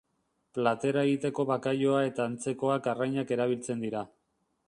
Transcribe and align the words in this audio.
Platera 0.57 1.03
egiteko 1.09 1.45
bakailaoa 1.49 2.01
eta 2.07 2.27
antzekoak 2.31 2.91
arrainak 2.95 3.35
erabiltzen 3.39 3.87
dira. 3.89 4.05